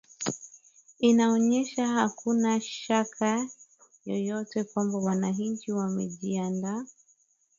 inaonyesha 0.99 1.87
hakuna 1.87 2.61
shaka 2.61 3.47
yoyote 4.05 4.63
kwamba 4.63 4.97
wananchi 4.97 5.71
wamejiandaa 5.71 6.85